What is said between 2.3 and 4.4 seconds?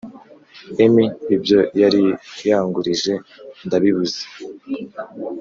yangurije ndabibuze